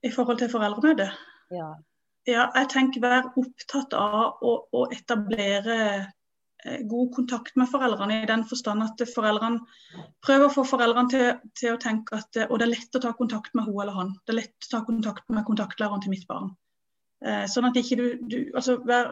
[0.03, 1.11] I forhold til foreldremøte?
[1.55, 1.69] Ja.
[2.27, 2.47] ja.
[2.57, 5.77] Jeg tenker være opptatt av å, å etablere
[6.65, 9.63] eh, god kontakt med foreldrene, i den forstand at foreldrene
[10.27, 13.15] prøver å få foreldrene til, til, å tenke at Og det er lett å ta
[13.19, 14.17] kontakt med hun eller han.
[14.25, 16.51] Det er lett å ta kontakt med kontaktlæreren til mitt barn.
[17.21, 19.11] Eh, sånn at ikke du, du altså, vær,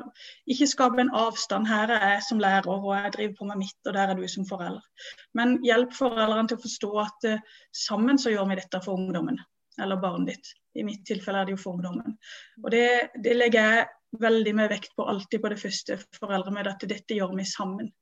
[0.48, 1.68] ikke skape en avstand.
[1.68, 4.24] Her er jeg som lærer, og jeg driver på med mitt, og der er du
[4.32, 5.10] som forelder.
[5.36, 9.36] Men hjelp foreldrene til å forstå at uh, sammen så gjør vi dette for ungdommen.
[9.78, 10.54] Eller barnet ditt.
[10.78, 12.16] I mitt tilfelle er det jo for ungdommen.
[12.64, 13.86] Og det, det legger jeg
[14.24, 17.92] veldig med vekt på alltid på det første foreldremøtet, at dette gjør vi sammen.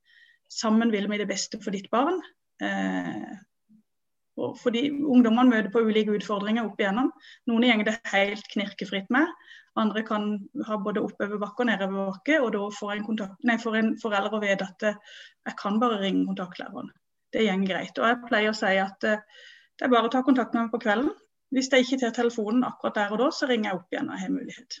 [0.47, 2.21] Sammen vil vi det beste for ditt barn.
[2.63, 3.35] Eh,
[4.61, 7.09] fordi ungdommene møter på ulike utfordringer opp igjennom.
[7.49, 9.27] Noen gjenger det helt knirkefritt med.
[9.81, 10.29] Andre kan
[10.67, 12.39] ha både oppoverbakke og nedoverbakke.
[12.43, 14.99] Og da får en, kontakt, nei, får en forelder å vite at eh,
[15.47, 16.91] jeg kan bare ringe kontaktlæreren.
[17.33, 18.01] Det går greit.
[18.01, 19.23] Og jeg pleier å si at eh,
[19.77, 21.09] det er bare å ta kontakt med meg på kvelden.
[21.53, 24.17] Hvis jeg ikke tar telefonen akkurat der og da, så ringer jeg opp igjen når
[24.17, 24.79] jeg har mulighet.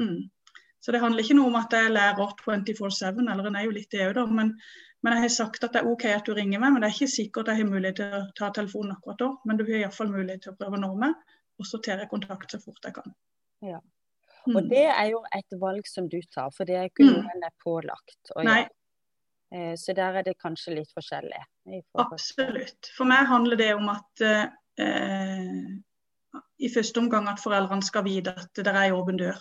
[0.00, 0.20] Mm.
[0.80, 3.92] Så det handler ikke noe om at jeg lærer 24-7, eller en er jo litt
[3.92, 4.24] det òg, da.
[4.32, 4.54] Men
[5.02, 6.96] men jeg har sagt at det er OK at du ringer meg, men det er
[6.98, 9.28] ikke sikkert jeg har mulighet til å ta telefonen akkurat da.
[9.48, 11.14] Men du har iallfall mulighet til å prøve å nå meg,
[11.60, 13.14] og så tar jeg kontakt så fort jeg kan.
[13.64, 13.80] Ja.
[14.46, 14.56] Mm.
[14.56, 17.10] Og det er jo et valg som du tar, for det er ikke mm.
[17.12, 18.70] noe en er pålagt å gjøre.
[19.54, 21.42] Eh, så der er det kanskje litt forskjellig.
[22.00, 22.90] Absolutt.
[22.96, 25.46] For meg handler det om at eh,
[26.60, 29.40] i første omgang at foreldrene skal vite at det er åpen dør.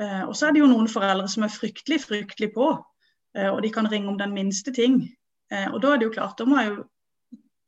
[0.00, 2.70] Eh, og så er det jo noen foreldre som er fryktelig, fryktelig på.
[3.36, 5.00] Eh, og de kan ringe om den minste ting.
[5.52, 6.84] Eh, og da er det jo klart, da må jeg jo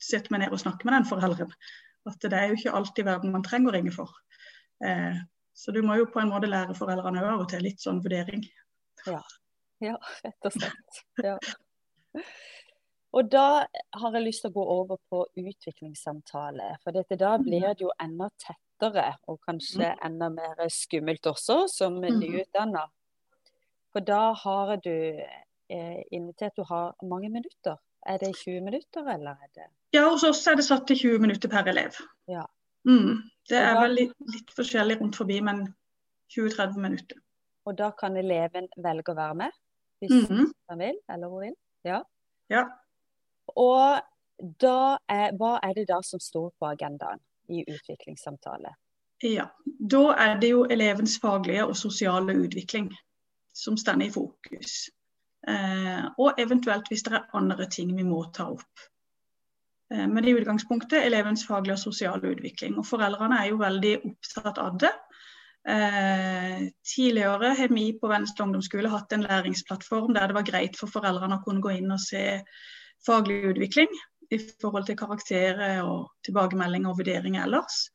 [0.03, 1.55] sette meg ned og snakke med den forelderen.
[2.07, 4.13] At det er jo ikke alt i verden man trenger å ringe for.
[5.57, 8.45] Så du må jo på en måte lære foreldrene av og til litt sånn vurdering.
[9.09, 9.23] Ja,
[9.85, 11.01] ja rett og slett.
[11.25, 11.39] Ja.
[13.17, 13.65] Og da
[13.97, 16.75] har jeg lyst til å gå over på utviklingssamtale.
[16.83, 17.71] For dette, da blir mm.
[17.79, 20.03] det jo enda tettere, og kanskje mm.
[20.11, 22.19] enda mer skummelt også, som mm.
[22.21, 22.85] nyutdanna.
[23.97, 26.59] For da har du eh, invitert.
[26.59, 27.79] Du har mange minutter.
[28.07, 31.25] Er det 20 minutter, eller er det Ja, hos oss er det satt til 20
[31.25, 31.97] minutter per elev.
[32.29, 32.45] Ja.
[32.87, 35.63] Mm, det er vel litt, litt, forskjellig rundt forbi, men
[36.35, 37.21] 20-30 minutter.
[37.67, 39.55] Og da kan eleven velge å være med,
[40.01, 40.53] hvis mm -hmm.
[40.69, 41.55] han vil, eller hun vil?
[41.85, 42.03] Ja.
[42.49, 42.65] ja.
[43.57, 44.03] Og
[44.61, 48.75] da er, hva er det da som står på agendaen i utviklingssamtale?
[49.23, 49.47] Ja,
[49.91, 52.91] Da er det jo elevens faglige og sosiale utvikling
[53.55, 54.91] som står i fokus.
[55.49, 58.87] Eh, og eventuelt hvis det er andre ting vi må ta opp.
[59.95, 62.79] Eh, men i utgangspunktet elevens faglige og sosiale utvikling.
[62.81, 64.93] Og foreldrene er jo veldig opptatt av det.
[65.69, 70.91] Eh, tidligere har vi på Venstre ungdomsskole hatt en læringsplattform der det var greit for
[70.91, 72.43] foreldrene å kunne gå inn og se
[73.07, 73.91] faglig utvikling
[74.31, 77.89] i forhold til karakterer og tilbakemeldinger og vurderinger ellers.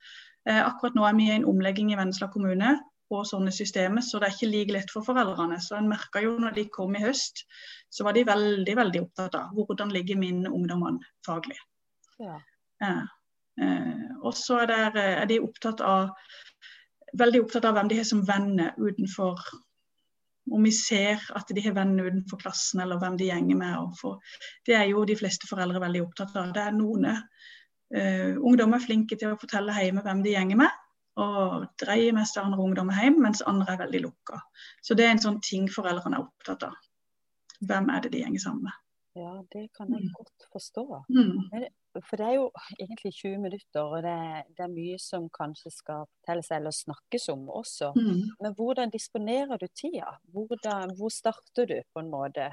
[0.47, 2.71] akkurat nå er vi i en omlegging i Vennesla kommune
[3.11, 5.59] på sånne systemer, så det er ikke like lett for foreldrene.
[5.61, 7.43] Så en merka jo når de kom i høst,
[7.91, 10.87] så var de veldig veldig opptatt av hvordan ligger min ungdom
[11.27, 11.59] faglig.
[12.21, 12.37] Ja.
[12.83, 13.03] Eh,
[13.65, 16.13] eh, og så er, er, de opptatt av
[17.17, 19.41] veldig opptatt av hvem de har som venner utenfor
[20.51, 23.99] om vi ser at de har venner utenfor klassen, eller hvem de gjenger med.
[24.65, 26.49] Det er jo de fleste foreldre veldig opptatt av.
[26.55, 30.81] Det er noen uh, ungdommer er flinke til å fortelle hjemme hvem de gjenger med
[31.19, 34.39] og dreier mest andre ungdommer hjem, mens andre er veldig lukka.
[34.81, 36.77] Så det er en sånn ting foreldrene er opptatt av.
[37.67, 38.77] Hvem er det de gjenger sammen med?
[39.19, 40.13] Ja, det kan jeg mm.
[40.15, 40.85] godt forstå.
[41.11, 41.67] Mm.
[41.99, 42.45] For det er jo
[42.79, 44.17] egentlig 20 minutter, og det,
[44.55, 47.91] det, er mye som kanskje skal fortelles eller snakkes om også.
[47.97, 48.21] Mm.
[48.43, 50.13] Men hvordan disponerer du tida?
[50.31, 52.51] Hvordan, hvor starter du, på en måte?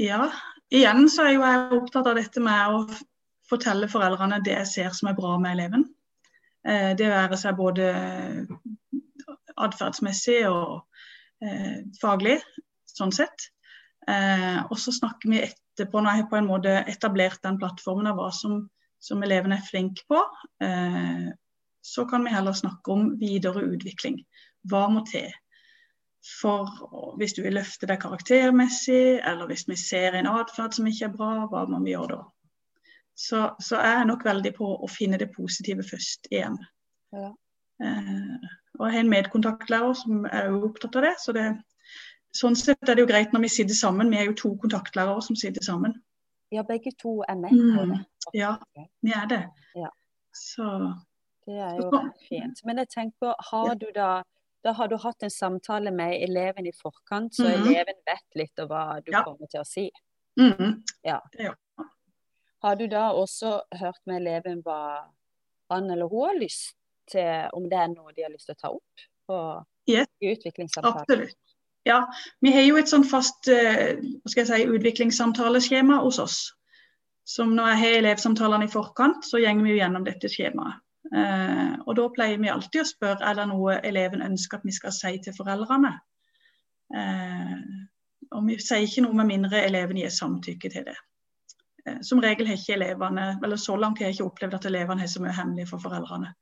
[0.00, 0.30] Ja,
[0.72, 2.82] igjen så er jo jeg opptatt av dette med å
[3.48, 5.86] fortelle foreldrene det jeg ser som er bra med eleven.
[6.66, 7.92] Eh, det være seg både
[9.58, 10.82] atferdsmessig og
[11.44, 12.38] eh, faglig,
[12.88, 13.50] sånn sett.
[14.08, 15.44] Eh, og så snakker vi
[15.78, 18.64] etterpå, når jeg har på en måte etablert den plattformen av hva som,
[19.02, 20.22] som elevene er flinke på,
[21.88, 24.18] så kan vi heller snakke om videre utvikling.
[24.68, 25.30] Hva må til?
[26.40, 31.08] For hvis du vil løfte deg karaktermessig, eller hvis vi ser en atferd som ikke
[31.08, 32.24] er bra, hva må vi gjøre da?
[33.18, 36.58] Så, så er jeg nok veldig på å finne det positive først igjen.
[37.14, 37.32] Ja.
[37.82, 41.14] Eh, og jeg har en medkontaktlærer som er opptatt av det.
[41.22, 41.48] Så det,
[42.36, 44.10] sånn sett er det jo greit når vi sitter sammen.
[44.10, 45.96] Vi er jo to kontaktlærere som sitter sammen.
[46.52, 47.98] Ja, begge to er med på det.
[47.98, 48.56] Mm, ja,
[49.04, 49.42] vi er det.
[49.76, 49.90] Ja.
[50.32, 50.64] Så
[51.46, 51.90] Det er jo
[52.28, 52.60] fint.
[52.64, 54.22] Men jeg tenker, har du da
[54.62, 57.70] da har du hatt en samtale med eleven i forkant, så mm -hmm.
[57.70, 59.22] eleven vet litt om hva du ja.
[59.24, 59.90] kommer til å si.
[60.40, 60.82] Mm -hmm.
[61.02, 61.22] ja.
[61.32, 61.54] ja.
[62.58, 65.10] Har du da også hørt med eleven hva
[65.70, 66.76] han eller hun har lyst
[67.10, 70.08] til, om det er noe de har lyst til å ta opp på yes.
[70.20, 71.00] utviklingssamtalen?
[71.00, 71.47] Absolutt.
[71.86, 72.02] Ja,
[72.40, 76.38] vi har jo et sånn fast jeg si, utviklingssamtaleskjema hos oss.
[77.28, 80.80] Som når jeg har elevsamtalene i forkant, så går vi jo gjennom dette skjemaet.
[81.14, 84.74] Eh, og Da pleier vi alltid å spørre er det noe eleven ønsker at vi
[84.76, 85.94] skal si til foreldrene.
[86.94, 87.54] Eh,
[88.32, 90.96] og Vi sier ikke noe med mindre eleven gir samtykke til det.
[91.86, 95.00] Eh, som regel har ikke elevene, eller Så langt har jeg ikke opplevd at elevene
[95.00, 96.34] har så mye hemmelig for foreldrene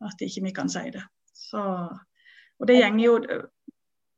[0.00, 1.02] at ikke vi kan si det.
[1.34, 1.60] Så,
[2.60, 3.18] og Det gjenger jo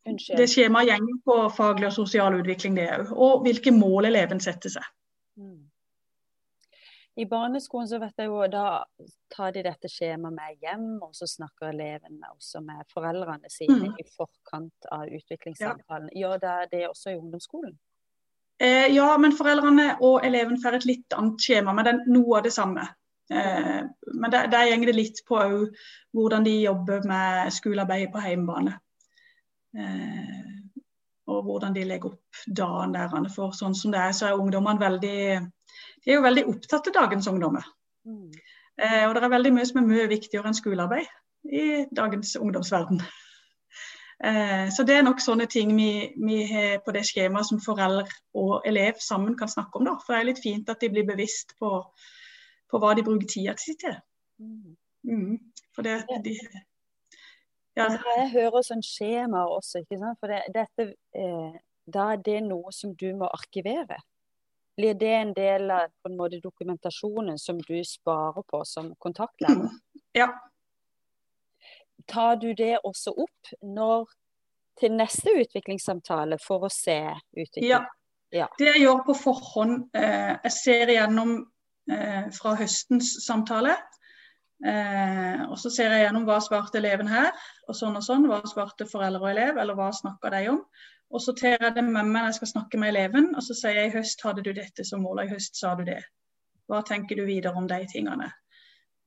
[0.05, 3.13] det skjemaet går på faglig og sosial utvikling, det òg.
[3.13, 4.89] Og hvilke mål eleven setter seg.
[5.39, 5.61] Mm.
[7.15, 8.83] I barneskolen så vet jeg jo, da
[9.33, 13.99] tar de dette skjemaet med hjem, og så snakker elevene også med foreldrene sine mm.
[14.01, 16.09] i forkant av utviklingssamtalen.
[16.15, 16.23] Ja.
[16.23, 17.77] Gjør det det også i ungdomsskolen?
[18.63, 22.41] Eh, ja, men foreldrene og eleven får et litt annet skjema, men det er noe
[22.41, 22.87] av det samme.
[23.33, 23.83] Eh,
[24.15, 25.41] men der, der går det litt på
[26.17, 28.79] hvordan de jobber med skolearbeid på hjemmebane.
[29.79, 30.53] Eh,
[31.33, 33.13] og hvordan de legger opp dagen der.
[33.33, 35.19] For sånn som det er, så er ungdommene veldig
[36.05, 37.67] de er jo veldig opptatt av dagens ungdommer.
[38.09, 38.31] Mm.
[38.83, 41.11] Eh, og det er veldig mye som er mye viktigere enn skolearbeid
[41.53, 43.03] i dagens ungdomsverden.
[44.23, 48.07] Eh, så det er nok sånne ting vi, vi har på det skjemaet som foreldre
[48.39, 49.87] og elev sammen kan snakke om.
[49.91, 49.97] Da.
[50.03, 51.71] For det er litt fint at de blir bevisst på,
[52.71, 53.97] på hva de bruker tida si til.
[54.43, 54.77] Mm.
[55.07, 55.33] mm.
[55.73, 56.35] For det, de,
[57.79, 57.89] ja.
[57.89, 60.19] Jeg hører sånn skjema også, ikke sant?
[60.21, 63.99] for det, dette, eh, da er det noe som du må arkivere.
[64.77, 69.71] Blir det en del av på en måte, dokumentasjonen som du sparer på som kontaktlærer?
[70.13, 70.27] Ja.
[72.05, 74.11] Tar du det også opp når,
[74.77, 76.99] til neste utviklingssamtale for å se
[77.33, 77.71] utvikling?
[77.71, 77.79] Ja.
[78.35, 78.51] ja.
[78.59, 81.33] Det jeg gjør på forhånd, eh, jeg ser igjennom
[81.89, 83.79] eh, fra høstens samtale.
[84.63, 87.33] Eh, og så ser jeg gjennom hva svarte eleven her,
[87.67, 88.29] og sånn og sånn.
[88.31, 90.61] Hva svarte foreldre og elev, eller hva snakker de om?
[91.13, 93.57] Og så tar jeg det med meg når jeg skal snakke med eleven, og så
[93.59, 96.01] sier jeg i høst hadde du dette som mål, og i høst sa du det.
[96.71, 98.31] Hva tenker du videre om de tingene?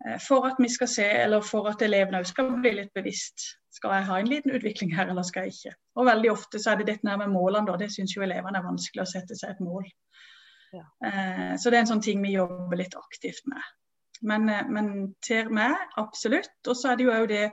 [0.06, 3.48] Eh, for at vi skal se, eller for at elevene òg skal bli litt bevisst.
[3.74, 5.76] Skal jeg ha en liten utvikling her, eller skal jeg ikke?
[5.96, 7.80] Og veldig ofte så er det dette med målene, da.
[7.80, 9.88] Det syns jo elevene er vanskelig å sette seg et mål.
[10.76, 10.86] Ja.
[11.08, 13.66] Eh, så det er en sånn ting vi jobber litt aktivt med.
[14.22, 16.56] Men, eh, men til meg, absolutt.
[16.68, 17.50] Og så er det jo òg det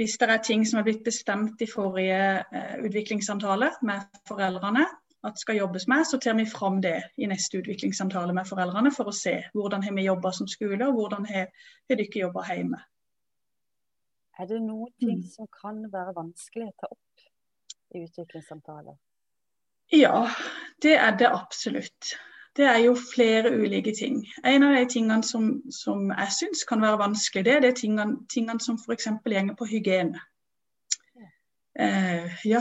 [0.00, 4.86] hvis det er ting som er blitt bestemt i forrige eh, utviklingssamtale med foreldrene
[5.22, 9.10] at skal jobbes med, så tar vi fram det i neste utviklingssamtale med foreldrene for
[9.10, 11.52] å se hvordan har vi jobba som skole, og hvordan har,
[11.90, 12.80] har dere jobba hjemme.
[14.40, 15.30] Er det noen ting mm.
[15.30, 17.26] som kan være vanskelig å ta opp
[17.94, 18.96] i utviklingssamtaler?
[19.92, 20.24] Ja,
[20.82, 22.14] det er det absolutt
[22.56, 24.26] det er jo flere ulike ting.
[24.44, 28.18] En av de tingene som, som jeg syns kan være vanskelig, det er de tingene,
[28.32, 29.08] tingene som f.eks.
[29.26, 30.20] gjenger på hygiene.
[31.80, 32.60] Eh, ja.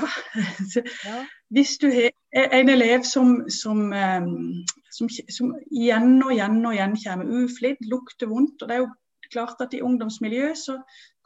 [1.05, 1.17] ja.
[1.53, 2.09] Hvis du har
[2.55, 8.31] en elev som, som, um, som, som, igjen og igjen og igjen kommer uflidd, lukter
[8.31, 8.93] vondt, og det er jo
[9.31, 10.77] klart at i ungdomsmiljøet så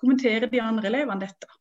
[0.01, 1.51] kommenterer de andre elevene dette.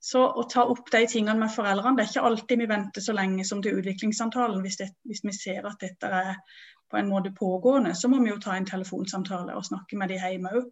[0.00, 3.14] Så å ta opp de tingene med foreldrene, det er ikke alltid vi venter så
[3.16, 4.60] lenge som til utviklingssamtalen.
[4.62, 6.36] Hvis, det, hvis vi ser at dette er
[6.88, 10.20] på en måte pågående, så må vi jo ta en telefonsamtale og snakke med de
[10.22, 10.68] hjemme òg.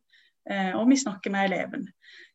[0.47, 1.89] Eh, og vi snakker med eleven.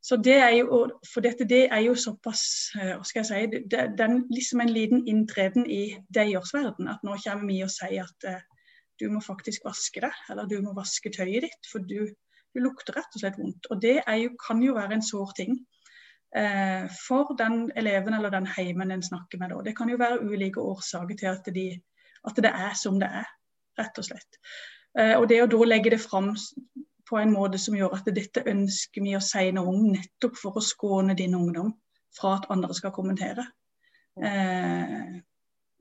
[0.03, 2.43] Så det er jo, For dette det er jo såpass
[2.75, 6.89] eh, hva skal jeg si, det, det er liksom en liten inntreden i deres verden.
[6.91, 8.43] At nå kommer vi og sier at eh,
[8.99, 11.71] du må faktisk vaske deg, eller du må vaske tøyet ditt.
[11.71, 12.11] For du,
[12.51, 13.71] du lukter rett og slett vondt.
[13.71, 15.55] Og det jo, kan jo være en sår ting
[16.95, 19.51] for den eleven eller den heimen en snakker med.
[19.51, 19.61] Da.
[19.65, 21.65] Det kan jo være ulike årsaker til at, de,
[22.23, 23.27] at, det er som det er,
[23.79, 24.39] rett og slett.
[24.99, 26.31] Eh, og det å da legge det fram
[27.09, 30.59] på en måte som gjør at dette ønsker vi å si noe om, nettopp for
[30.59, 31.73] å skåne din ungdom
[32.15, 33.45] fra at andre skal kommentere.
[34.19, 35.19] Eh,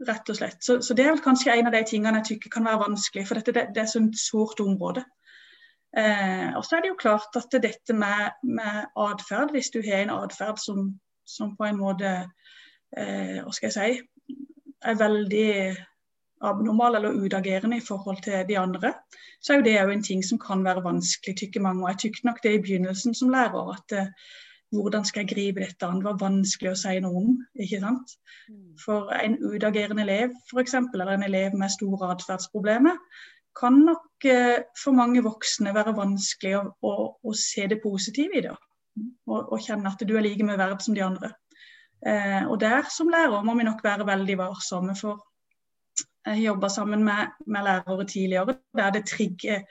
[0.07, 0.61] rett og slett.
[0.65, 3.27] Så, så, det er vel kanskje en av de tingene jeg tykker kan være vanskelig,
[3.29, 5.05] for dette det, det er et et sårt område.
[5.99, 10.05] Eh, og så er det jo klart at dette med, med atferd, hvis du har
[10.05, 10.93] en atferd som,
[11.27, 12.11] som på en måte
[12.97, 14.37] eh, hva skal jeg si,
[14.81, 15.51] er veldig
[16.41, 18.95] abnormal eller utagerende i forhold til de andre,
[19.43, 21.83] så er jo det jo en ting som kan være vanskelig, tykker mange.
[21.85, 24.15] Og jeg tykte nok det i begynnelsen som lærer, at eh,
[24.73, 25.99] hvordan skal jeg gripe dette an?
[25.99, 27.35] Det var vanskelig å si noe om.
[27.59, 28.15] ikke sant?
[28.49, 28.79] Mm.
[28.85, 32.97] For en utagerende elev f.eks., eller en elev med store atferdsproblemer,
[33.57, 38.45] kan nok eh, for mange voksne være vanskelig å, å, å se det positive i
[38.47, 38.57] det.
[39.31, 41.33] Og, kjenne at du er like mye verd som de andre.
[42.07, 44.97] Eh, og der som lærer må vi nok være veldig varsomme.
[44.99, 45.21] For
[46.27, 49.63] jeg jobba sammen med, med, lærere tidligere der det trigger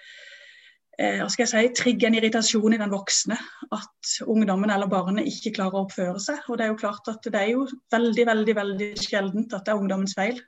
[1.00, 3.38] eh, hva skal jeg si, trigger en irritasjon i den voksne
[3.76, 6.42] at ungdommen eller barnet ikke klarer å oppføre seg.
[6.50, 9.76] Og det er jo klart at det er jo veldig, veldig veldig sjeldent at det
[9.76, 10.42] er ungdommens feil.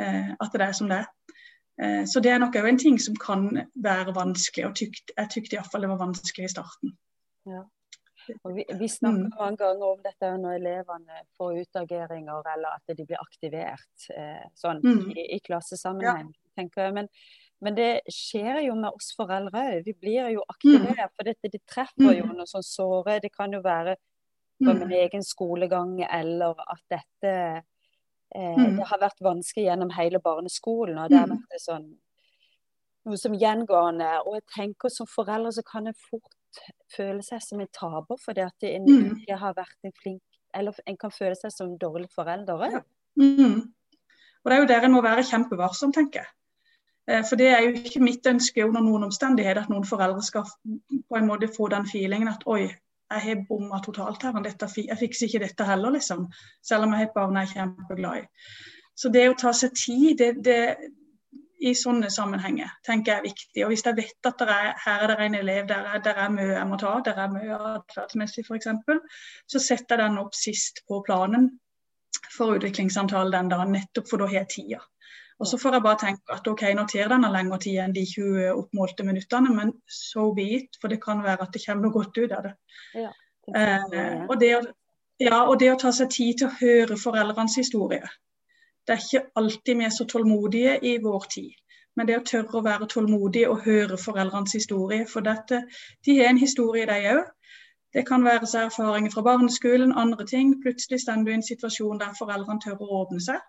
[0.00, 1.10] Eh, at det er som det er.
[1.80, 5.30] Eh, så det er nok òg en ting som kan være vanskelig, og tykt, jeg
[5.32, 6.96] tykte iallfall det var vanskelig i starten.
[7.48, 7.62] Ja.
[8.28, 9.30] Vi, vi snakker mm.
[9.38, 14.78] mange ganger om dette når elevene får utageringer eller at de blir aktivert eh, sånn
[14.84, 15.00] mm.
[15.16, 16.30] i, i, klassesammenheng.
[16.54, 16.90] Ja.
[16.94, 17.08] Men,
[17.64, 19.88] men, det skjer jo med oss foreldre òg.
[19.88, 21.00] Vi blir jo aktivert.
[21.00, 21.16] Mm.
[21.16, 22.36] For dette de treffer jo mm.
[22.38, 23.18] noe sånn såre.
[23.24, 23.96] Det kan jo være
[24.62, 24.96] på min mm.
[25.00, 27.34] egen skolegang eller at dette
[28.34, 30.98] eh, Det har vært vanskelig gjennom hele barneskolen.
[30.98, 31.88] og det har vært sånn
[33.08, 34.10] noe som gjengående.
[34.26, 36.36] Og jeg tenker som foreldre så kan en fort
[36.94, 39.16] føle seg som en taper fordi at en mm.
[39.16, 42.82] ikke har vært en flink Eller en kan føle seg som dårlig forelder Ja.
[43.16, 43.72] Mm.
[44.42, 46.28] Og Det er jo der en må være kjempevarsom, tenker jeg.
[47.08, 50.44] Eh, for det er jo ikke mitt ønske under noen omstendighet at noen foreldre skal
[51.08, 52.68] på en måte få den feelingen at oi,
[53.12, 56.26] jeg har bomma totalt her, dette, jeg fikser ikke dette heller, liksom.
[56.64, 58.26] Selv om jeg har et barn jeg er kjempeglad i.
[58.94, 60.58] Så det å ta seg tid, det, det,
[61.62, 63.64] i sånne sammenhenger tenker jeg er viktig.
[63.64, 66.32] Og Hvis jeg vet at er, her er det en elev der, er, der er
[66.34, 68.70] mye jeg må ta, der er mye atferdsmessig f.eks.,
[69.46, 71.52] så setter jeg den opp sist på planen
[72.32, 74.80] for utviklingssamtale den dagen, nettopp for da har jeg tida.
[75.42, 78.04] Og Så får jeg bare tenke at ok, nå tar denne lengre tid enn de
[78.06, 81.96] 20 oppmålte minuttene, men so be it, for det kan være at det kommer noe
[81.98, 82.52] godt ut av det.
[82.94, 83.10] Ja,
[83.48, 84.60] det eh, og, det å,
[85.18, 88.06] ja, og det å ta seg tid til å høre foreldrenes historie
[88.86, 91.50] det er ikke alltid vi er så tålmodige i vår tid.
[91.96, 95.06] Men det å tørre å være tålmodig og høre foreldrenes historie.
[95.06, 95.62] For dette,
[96.06, 97.22] de har en historie, de òg.
[97.92, 100.54] Det kan være erfaringer fra barneskolen, andre ting.
[100.62, 103.42] Plutselig står du i en situasjon der foreldrene tør å åpne seg.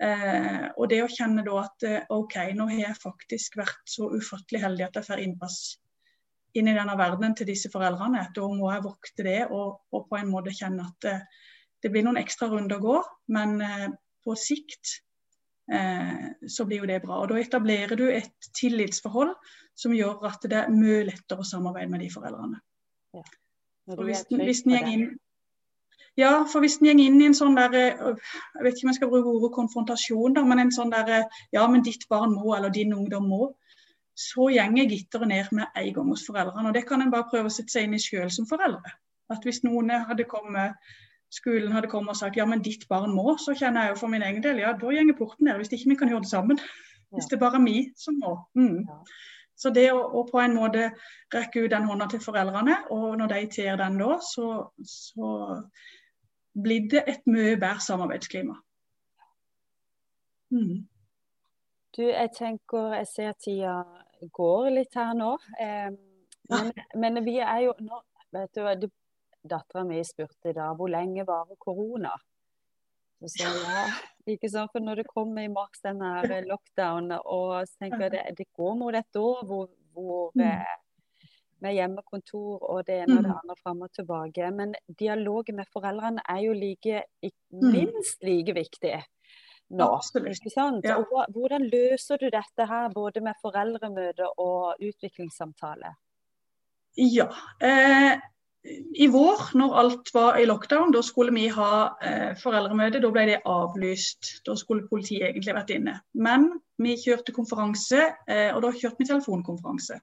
[0.00, 4.08] Eh, og det å kjenne da at eh, OK, nå har jeg faktisk vært så
[4.14, 5.60] ufattelig heldig at jeg får innpass
[6.56, 8.24] inn i denne verdenen til disse foreldrene.
[8.34, 11.46] Da må jeg vokte det og, og på en måte kjenne at eh,
[11.80, 12.96] det blir noen ekstra runder å gå.
[13.36, 13.86] Men eh,
[14.24, 14.96] på sikt,
[15.72, 17.22] eh, så blir jo det bra.
[17.22, 19.34] Og Da etablerer du et tillitsforhold
[19.78, 22.60] som gjør at det er mye lettere å samarbeide med de foreldrene.
[23.16, 23.24] Ja.
[24.00, 25.08] Hvis, hvis inn,
[26.18, 28.00] ja, for hvis en går inn i en sånn der eh,
[28.56, 31.42] Jeg vet ikke om jeg skal bruke ordet konfrontasjon, da, men en sånn der eh,
[31.54, 33.52] Ja, men ditt barn må, eller din ungdom må.
[34.18, 36.68] Så gjenger gitteret ned med en gang hos foreldrene.
[36.68, 38.92] Og det kan en bare prøve å sette seg inn i sjøl som foreldre.
[39.30, 40.76] At hvis noen hadde kommet
[41.30, 44.12] skolen hadde kommet og sagt ja, men ditt barn må, så kjenner jeg jo for
[44.12, 45.60] min egen del ja, da gjenger porten ned.
[45.60, 46.58] Hvis ikke vi kan gjøre det sammen.
[47.14, 48.36] Hvis det bare er vi som må.
[48.58, 48.86] Mm.
[49.60, 50.90] Så det å, å, på en måte
[51.34, 54.50] rekke ut den hånda til foreldrene, og når de ter den da, så,
[54.86, 55.32] så
[56.54, 58.56] blir det et mye bedre samarbeidsklima.
[60.50, 60.86] Mm.
[61.96, 63.74] Du, jeg tenker, jeg ser tida
[64.34, 65.34] går litt her nå.
[65.58, 65.90] Eh,
[66.50, 68.00] men, men, vi er jo nå
[68.34, 68.74] vet du, hva,
[69.40, 72.12] dattera mi spurte da hvor lenge varer korona.
[73.20, 73.86] Så sa ja,
[74.32, 74.70] ikke sant?
[74.72, 78.46] For når det kommer i mars, denne lockdownen, lockdown, og så tenker jeg det, det
[78.56, 80.46] går mot et år hvor, hvor mm.
[81.62, 83.38] Med hjemmekontor og det ene og det mm.
[83.42, 84.50] andre fram og tilbake.
[84.56, 87.70] Men dialogen med foreldrene er jo like, mm.
[87.70, 88.98] minst like viktig
[89.70, 89.88] nå.
[90.82, 90.96] Ja.
[91.30, 95.94] Hvordan løser du dette her, både med foreldremøte og utviklingssamtale?
[96.98, 97.28] Ja,
[97.62, 98.18] eh,
[98.94, 101.72] i vår, når alt var i lockdown, da skulle vi ha
[102.04, 103.00] eh, foreldremøte.
[103.00, 104.34] Da ble det avlyst.
[104.46, 105.96] Da skulle politiet egentlig vært inne.
[106.12, 106.50] Men
[106.82, 110.00] vi kjørte konferanse, eh, og da kjørte vi telefonkonferanse.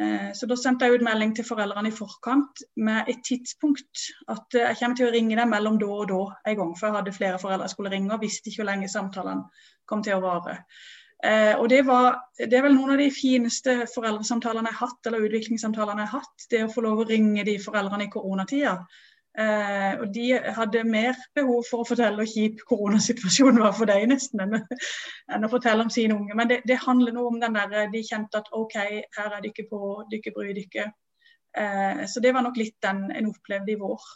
[0.00, 4.04] Eh, så da sendte jeg ut melding til foreldrene i forkant med et tidspunkt.
[4.30, 6.70] At eh, jeg kommer til å ringe dem mellom da og da en gang.
[6.78, 10.04] For jeg hadde flere foreldre jeg skulle ringe og visste ikke hvor lenge samtalene kom
[10.06, 10.60] til å vare.
[11.26, 15.10] Eh, og det, var, det, er vel noen av de fineste foreldresamtalene jeg har hatt,
[15.10, 16.48] eller utviklingssamtalene jeg har hatt.
[16.52, 18.76] Det å få lov å ringe de foreldrene i koronatida.
[19.38, 24.08] Eh, og de hadde mer behov for å fortelle hvor kjip koronasituasjonen var for deg,
[24.10, 26.34] nesten, enn, å fortelle om sine unge.
[26.38, 29.66] Men det, det, handler noe om den der De kjente at OK, her er dere
[29.70, 30.88] på, dere bryr dere.
[31.54, 34.10] Eh, så det var nok litt den en opplevde i vår.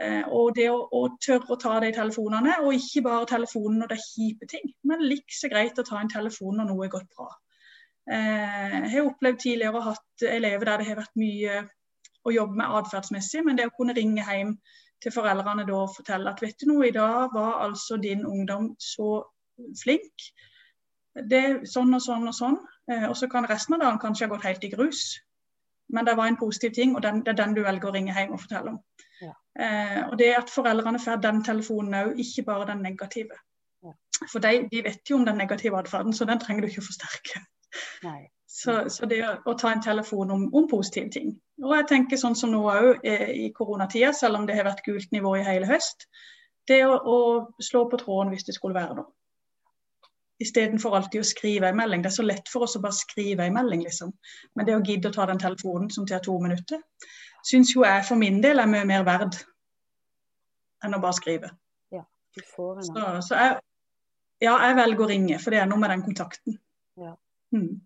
[0.00, 3.90] Eh, og det å, å, tørre å ta de telefonene, og ikke bare telefonen når
[3.90, 7.10] det er kjipe ting, men likså greit å ta en telefon når noe er gått
[7.10, 7.26] bra.
[8.06, 11.64] Eh, jeg har opplevd tidligere å hatt elever der det har vært mye
[12.24, 14.56] å jobbe med atferdsmessig, men det å kunne ringe hjem
[15.02, 18.72] til foreldrene da og fortelle at vet du noe, i dag var altså din ungdom
[18.80, 19.18] så
[19.80, 20.30] flink.
[21.14, 22.58] Det er sånn og sånn og sånn.
[22.90, 25.04] Eh, og så kan resten av dagen kanskje ha gått helt i grus.
[25.92, 28.14] Men det var en positiv ting, og den, det er den du velger å ringe
[28.16, 28.80] hjem og fortelle om.
[29.60, 33.36] Eh, og det at foreldrene får den telefonen òg, ikke bare den negative.
[33.84, 33.92] Ja.
[34.32, 36.88] For de, de, vet jo om den negative atferden, så den trenger du ikke å
[36.88, 37.44] forsterke.
[38.54, 41.32] Så, så, det å, ta en telefon om, om, positive ting.
[41.58, 44.84] Og jeg tenker sånn som nå òg eh, i koronatida, selv om det har vært
[44.86, 46.06] gult nivå i hele høst.
[46.70, 47.16] Det å, å
[47.58, 49.10] slå på tråden hvis det skulle være noe.
[50.44, 52.04] Istedenfor alltid å skrive en melding.
[52.04, 54.12] Det er så lett for oss å bare skrive en melding, liksom.
[54.54, 56.78] Men det å gidde å ta den telefonen som tar to minutter,
[57.46, 59.38] syns jo jeg for min del er mye mer verd
[60.84, 61.50] enn å bare skrive.
[61.94, 62.04] Ja,
[62.36, 63.58] du får en så, så jeg,
[64.46, 66.58] ja, jeg velger å ringe, for det er noe med den kontakten.
[67.02, 67.16] Ja.
[67.56, 67.82] Mm.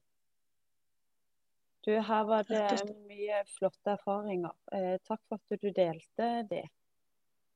[1.89, 4.53] Du, her var det mye flotte erfaringer.
[4.77, 6.67] Eh, takk for at du delte det.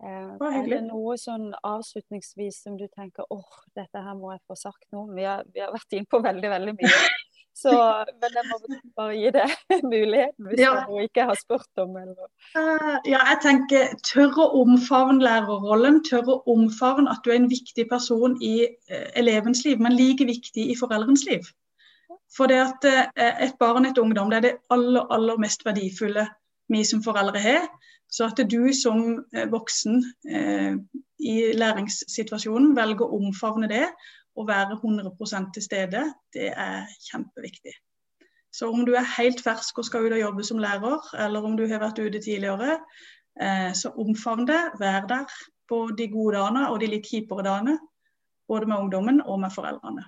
[0.01, 4.57] Eh, er det noe sånn avslutningsvis som du tenker åh, dette her må jeg få
[4.57, 5.05] sagt nå?
[5.13, 7.03] Vi har, vi har vært inn på veldig, veldig mye.
[7.53, 7.77] Så,
[8.17, 8.59] men jeg må
[8.97, 9.45] bare gi det
[9.93, 10.71] muligheten hvis ja.
[10.89, 16.01] du ikke har spurt om eller uh, Ja, jeg tenker tørre å omfavne lærerrollen.
[16.09, 20.25] Tørre å omfavne at du er en viktig person i uh, elevens liv, men like
[20.25, 21.53] viktig i foreldrens liv.
[22.37, 26.27] For det at uh, et barn, et ungdom, det er det aller, aller mest verdifulle
[26.73, 27.69] vi som foreldre har.
[28.13, 30.03] Så at du som voksen
[31.25, 33.87] i læringssituasjonen velger å omfavne det
[34.37, 36.03] og være 100% til stede,
[36.37, 37.73] det er kjempeviktig.
[38.53, 41.57] Så om du er helt fersk og skal ut og jobbe som lærer, eller om
[41.57, 42.77] du har vært ute tidligere,
[43.41, 44.61] eh, så omfavn det.
[44.81, 45.33] Vær der
[45.69, 47.79] på de gode dagene og de litt kjipere dagene.
[48.49, 50.05] Både med ungdommen og med foreldrene.